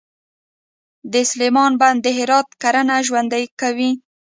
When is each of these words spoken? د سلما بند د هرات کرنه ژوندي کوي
د 1.13 1.15
سلما 1.29 1.65
بند 1.81 1.99
د 2.05 2.07
هرات 2.17 2.47
کرنه 2.61 2.95
ژوندي 3.07 3.45
کوي 3.61 3.91